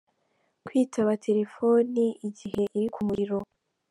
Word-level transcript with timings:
Kwitaba 0.65 1.11
telefoni 1.25 2.03
igihe 2.27 2.61
iri 2.77 2.87
ku 2.93 2.99
muriro. 3.07 3.37